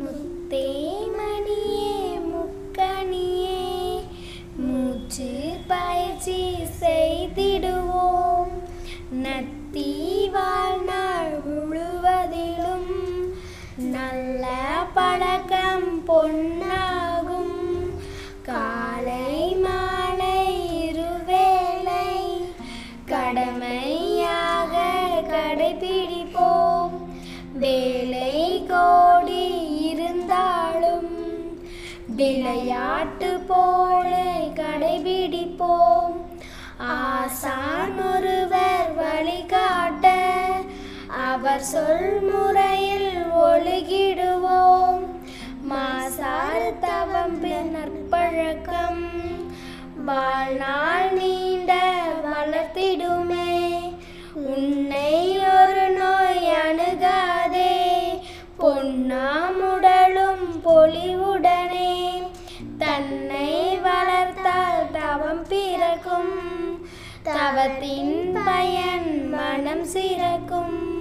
[0.00, 1.90] முத்தேமணியே
[2.32, 4.00] முக்கணியே
[4.56, 6.40] மூச்சு பயிற்சி
[6.80, 8.52] செய்திடுவோம்.
[9.22, 12.90] நத்தி வாழ்நாள் முழுவதிலும்
[13.76, 14.46] நல்ல
[14.94, 17.90] பழக்கம் பொன்னாகும்.
[18.42, 20.44] காலை மாலை
[20.88, 22.08] இருவேளை
[23.06, 24.72] கடமையாக
[25.28, 26.90] கடைபிடிப்போம்.
[27.52, 28.11] வேலை
[32.16, 34.10] விளையாட்டு போல
[34.54, 36.16] கடைபிடிப்போம்.
[36.76, 40.06] ஆசான் ஒருவர் வழிகாட்ட
[41.30, 45.04] அவர் சொல் முறையில் ஒழுகிடுவோம்.
[45.70, 47.40] மாசார் தவம்
[47.76, 49.04] நற்பழக்கம்
[50.04, 50.91] வாழ்நாள்
[65.52, 66.32] பிறக்கும்.
[67.22, 70.91] தவத்தின் பயன் மனம் சிறக்கும்.